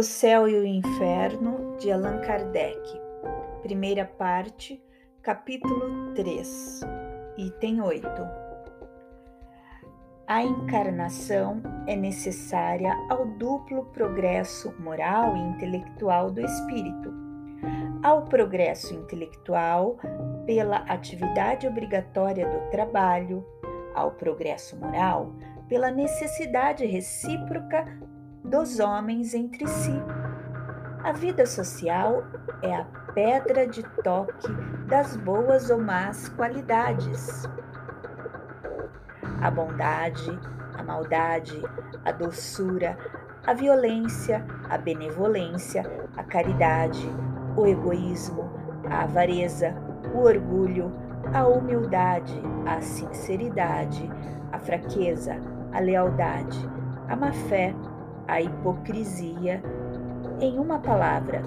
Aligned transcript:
O 0.00 0.02
Céu 0.02 0.48
e 0.48 0.54
o 0.54 0.64
Inferno, 0.64 1.76
de 1.76 1.92
Allan 1.92 2.22
Kardec. 2.22 2.80
Primeira 3.60 4.06
parte, 4.06 4.82
capítulo 5.20 6.14
3, 6.14 6.80
item 7.36 7.82
8. 7.82 8.08
A 10.26 10.42
encarnação 10.42 11.60
é 11.86 11.94
necessária 11.94 12.96
ao 13.10 13.26
duplo 13.26 13.84
progresso 13.92 14.74
moral 14.80 15.36
e 15.36 15.40
intelectual 15.40 16.30
do 16.30 16.40
espírito. 16.40 17.12
Ao 18.02 18.24
progresso 18.24 18.94
intelectual, 18.94 19.98
pela 20.46 20.78
atividade 20.78 21.68
obrigatória 21.68 22.48
do 22.48 22.70
trabalho, 22.70 23.44
ao 23.94 24.12
progresso 24.12 24.78
moral, 24.78 25.34
pela 25.68 25.90
necessidade 25.90 26.86
recíproca 26.86 27.84
dos 28.50 28.80
homens 28.80 29.32
entre 29.32 29.64
si. 29.68 29.94
A 31.04 31.12
vida 31.12 31.46
social 31.46 32.24
é 32.62 32.74
a 32.74 32.84
pedra 33.14 33.64
de 33.64 33.82
toque 34.02 34.52
das 34.88 35.16
boas 35.16 35.70
ou 35.70 35.80
más 35.80 36.28
qualidades. 36.30 37.48
A 39.40 39.50
bondade, 39.50 40.36
a 40.76 40.82
maldade, 40.82 41.62
a 42.04 42.10
doçura, 42.10 42.98
a 43.46 43.54
violência, 43.54 44.44
a 44.68 44.76
benevolência, 44.76 45.84
a 46.16 46.24
caridade, 46.24 47.08
o 47.56 47.66
egoísmo, 47.66 48.50
a 48.90 49.04
avareza, 49.04 49.74
o 50.12 50.18
orgulho, 50.18 50.92
a 51.32 51.46
humildade, 51.46 52.42
a 52.66 52.80
sinceridade, 52.80 54.10
a 54.50 54.58
fraqueza, 54.58 55.36
a 55.72 55.78
lealdade, 55.78 56.68
a 57.08 57.14
má 57.14 57.32
fé, 57.32 57.74
a 58.30 58.40
hipocrisia, 58.40 59.60
em 60.40 60.56
uma 60.58 60.78
palavra, 60.78 61.42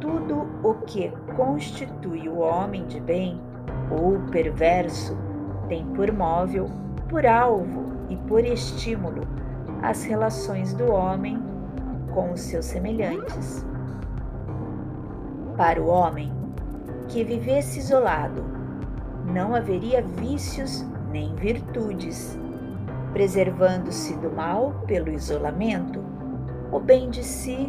tudo 0.00 0.48
o 0.62 0.74
que 0.84 1.10
constitui 1.36 2.28
o 2.28 2.38
homem 2.38 2.84
de 2.86 3.00
bem 3.00 3.40
ou 3.90 4.18
perverso 4.32 5.16
tem 5.68 5.86
por 5.86 6.12
móvel, 6.12 6.68
por 7.08 7.24
alvo 7.24 7.84
e 8.08 8.16
por 8.16 8.44
estímulo 8.44 9.22
as 9.80 10.02
relações 10.04 10.74
do 10.74 10.90
homem 10.90 11.40
com 12.12 12.32
os 12.32 12.40
seus 12.40 12.64
semelhantes. 12.64 13.64
Para 15.56 15.80
o 15.80 15.86
homem 15.86 16.32
que 17.08 17.22
vivesse 17.22 17.78
isolado, 17.78 18.44
não 19.32 19.54
haveria 19.54 20.02
vícios 20.02 20.84
nem 21.12 21.34
virtudes, 21.36 22.36
preservando-se 23.12 24.16
do 24.16 24.30
mal 24.30 24.74
pelo 24.86 25.08
isolamento 25.10 26.13
o 26.74 26.80
bem 26.80 27.08
de 27.08 27.22
si 27.22 27.68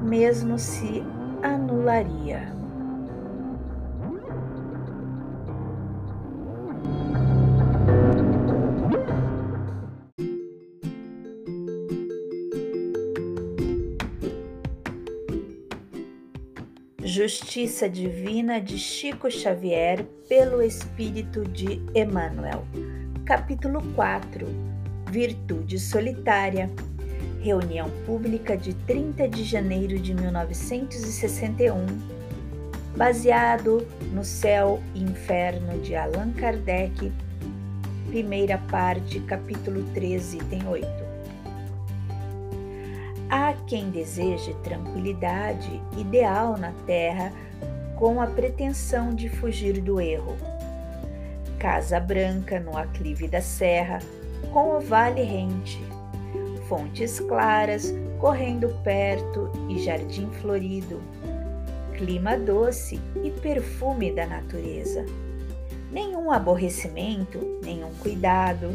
mesmo 0.00 0.60
se 0.60 1.02
anularia. 1.42 2.54
Justiça 17.02 17.88
Divina 17.88 18.60
de 18.60 18.78
Chico 18.78 19.28
Xavier 19.28 20.04
pelo 20.28 20.62
Espírito 20.62 21.42
de 21.42 21.82
Emmanuel. 21.92 22.64
Capítulo 23.24 23.82
4 23.96 24.46
Virtude 25.10 25.78
Solitária 25.80 26.70
reunião 27.44 27.90
pública 28.06 28.56
de 28.56 28.72
30 28.72 29.28
de 29.28 29.44
janeiro 29.44 29.98
de 29.98 30.14
1961, 30.14 31.84
baseado 32.96 33.86
no 34.14 34.24
Céu 34.24 34.80
e 34.94 35.02
Inferno 35.02 35.78
de 35.82 35.94
Allan 35.94 36.32
Kardec, 36.32 37.12
primeira 38.08 38.56
parte, 38.70 39.20
capítulo 39.20 39.84
13, 39.92 40.38
item 40.38 40.66
8. 40.66 40.86
Há 43.28 43.52
quem 43.66 43.90
deseje 43.90 44.54
tranquilidade 44.64 45.82
ideal 45.98 46.56
na 46.56 46.72
Terra 46.86 47.30
com 47.94 48.22
a 48.22 48.26
pretensão 48.26 49.14
de 49.14 49.28
fugir 49.28 49.82
do 49.82 50.00
erro. 50.00 50.34
Casa 51.58 52.00
Branca 52.00 52.58
no 52.58 52.74
aclive 52.74 53.28
da 53.28 53.42
serra, 53.42 53.98
com 54.50 54.78
o 54.78 54.80
vale 54.80 55.22
rente, 55.22 55.82
fontes 56.68 57.20
claras 57.20 57.94
correndo 58.18 58.68
perto 58.82 59.50
e 59.68 59.78
jardim 59.78 60.30
florido, 60.40 61.00
clima 61.96 62.36
doce 62.36 63.00
e 63.22 63.30
perfume 63.30 64.12
da 64.12 64.26
natureza. 64.26 65.04
Nenhum 65.90 66.30
aborrecimento, 66.30 67.60
nenhum 67.62 67.92
cuidado, 68.00 68.70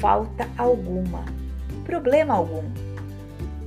falta 0.00 0.48
alguma, 0.56 1.24
problema 1.84 2.34
algum. 2.34 2.64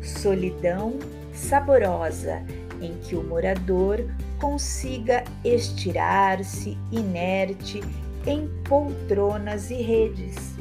Solidão 0.01 0.97
saborosa 1.33 2.43
em 2.81 2.95
que 2.95 3.15
o 3.15 3.23
morador 3.23 4.03
consiga 4.39 5.23
estirar-se 5.45 6.77
inerte 6.91 7.81
em 8.25 8.47
poltronas 8.63 9.69
e 9.69 9.75
redes 9.75 10.55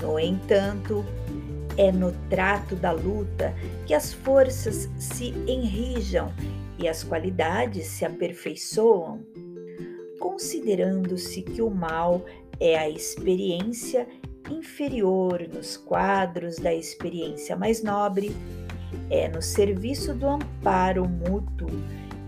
no 0.00 0.18
entanto, 0.18 1.04
é 1.76 1.90
no 1.90 2.12
trato 2.28 2.76
da 2.76 2.92
luta 2.92 3.54
que 3.86 3.94
as 3.94 4.12
forças 4.12 4.88
se 4.98 5.28
enrijam 5.46 6.32
e 6.78 6.88
as 6.88 7.02
qualidades 7.02 7.86
se 7.86 8.04
aperfeiçoam, 8.04 9.20
considerando-se 10.18 11.42
que 11.42 11.62
o 11.62 11.70
mal 11.70 12.24
é 12.60 12.76
a 12.78 12.88
experiência 12.88 14.06
inferior 14.50 15.48
nos 15.52 15.76
quadros 15.76 16.56
da 16.56 16.72
experiência 16.72 17.56
mais 17.56 17.82
nobre, 17.82 18.34
é 19.10 19.28
no 19.28 19.42
serviço 19.42 20.14
do 20.14 20.26
amparo 20.26 21.08
mútuo 21.08 21.70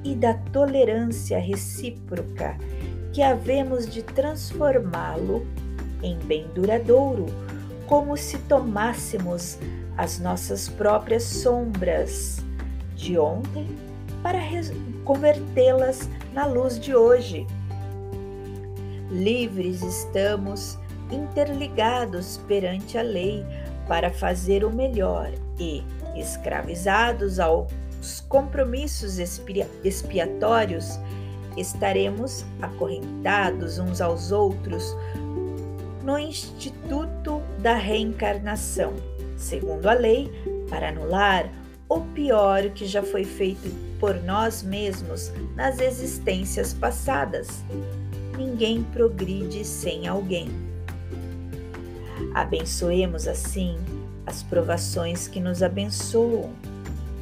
e 0.03 0.15
da 0.15 0.35
tolerância 0.35 1.39
recíproca 1.39 2.57
que 3.13 3.23
havemos 3.23 3.89
de 3.89 4.03
transformá-lo 4.03 5.47
em 6.03 6.19
bem 6.19 6.47
duradouro 6.55 7.27
como 7.87 8.17
se 8.17 8.39
tomássemos 8.39 9.59
as 9.97 10.19
nossas 10.19 10.69
próprias 10.69 11.23
sombras 11.23 12.45
de 12.95 13.19
ontem 13.19 13.67
para 14.23 14.41
convertê-las 15.05 16.09
na 16.33 16.47
luz 16.47 16.79
de 16.79 16.95
hoje. 16.95 17.47
Livres 19.11 19.83
estamos, 19.83 20.79
interligados 21.11 22.41
perante 22.49 22.99
a 22.99 23.03
lei 23.03 23.45
para 23.87 24.13
fazer 24.13 24.65
o 24.65 24.71
melhor 24.71 25.31
e, 25.59 25.85
escravizados 26.17 27.39
aos 27.39 27.71
compromissos 28.29 29.19
expiatórios, 29.85 30.99
estaremos 31.57 32.45
acorrentados 32.61 33.79
uns 33.79 34.01
aos 34.01 34.33
outros 34.33 34.95
no 36.07 36.17
Instituto 36.17 37.36
da 37.59 37.75
Reencarnação, 37.75 38.95
segundo 39.37 39.87
a 39.87 39.93
lei, 39.93 40.31
para 40.69 40.89
anular 40.89 41.51
o 41.89 42.01
pior 42.01 42.71
que 42.71 42.87
já 42.87 43.03
foi 43.03 43.25
feito 43.25 43.71
por 43.99 44.15
nós 44.25 44.63
mesmos 44.63 45.33
nas 45.55 45.81
existências 45.81 46.75
passadas. 46.75 47.65
Ninguém 48.37 48.83
progride 48.83 49.65
sem 49.65 50.07
alguém. 50.07 50.49
Abençoemos 52.35 53.27
assim 53.27 53.79
as 54.27 54.43
provações 54.43 55.29
que 55.29 55.41
nos 55.41 55.63
abençoam. 55.63 56.51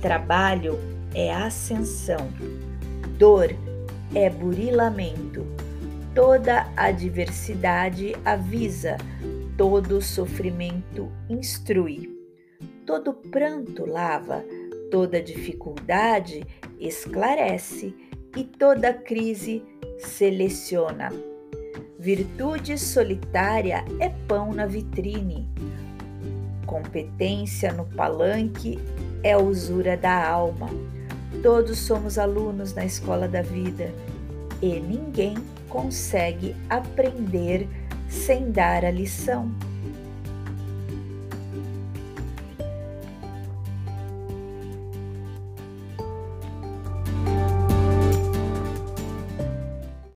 Trabalho 0.01 0.79
é 1.15 1.33
ascensão, 1.33 2.29
dor 3.19 3.55
é 4.15 4.31
burilamento 4.31 5.47
Toda 6.15 6.69
adversidade 6.77 8.15
avisa, 8.25 8.97
todo 9.57 10.01
sofrimento 10.03 11.11
instrui, 11.29 12.11
todo 12.85 13.15
pranto 13.15 13.87
lava, 13.87 14.45
toda 14.91 15.23
dificuldade 15.23 16.45
esclarece 16.79 17.95
e 18.37 18.45
toda 18.45 18.93
crise 18.93 19.63
seleciona. 19.99 21.11
Virtude 21.99 22.77
solitária 22.77 23.85
é 24.01 24.09
pão 24.27 24.53
na 24.53 24.67
vitrine. 24.67 25.49
Competência 26.67 27.73
no 27.73 27.85
palanque 27.87 28.79
é 29.23 29.37
usura 29.37 29.97
da 29.97 30.29
alma. 30.29 30.69
Todos 31.43 31.79
somos 31.79 32.19
alunos 32.19 32.75
na 32.75 32.85
escola 32.85 33.29
da 33.29 33.41
vida 33.41 33.93
e 34.61 34.81
ninguém 34.81 35.35
consegue 35.69 36.55
aprender 36.69 37.69
sem 38.09 38.51
dar 38.51 38.85
a 38.85 38.91
lição. 38.91 39.51